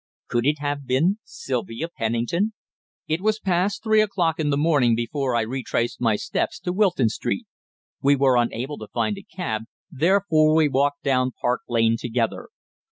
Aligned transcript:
Could 0.29 0.47
it 0.47 0.57
have 0.61 0.87
been 0.87 1.19
Sylvia 1.23 1.87
Pennington? 1.87 2.53
It 3.07 3.21
was 3.21 3.39
past 3.39 3.83
three 3.83 4.01
o'clock 4.01 4.39
in 4.39 4.49
the 4.49 4.57
morning 4.57 4.95
before 4.95 5.35
I 5.35 5.41
retraced 5.41 6.01
my 6.01 6.15
steps 6.15 6.59
to 6.61 6.73
Wilton 6.73 7.07
Street. 7.07 7.45
We 8.01 8.15
were 8.15 8.35
unable 8.35 8.79
to 8.79 8.87
find 8.87 9.15
a 9.19 9.35
cab, 9.35 9.65
therefore 9.91 10.55
we 10.55 10.69
walked 10.69 11.03
down 11.03 11.33
Park 11.39 11.61
Lane 11.69 11.97
together. 11.99 12.49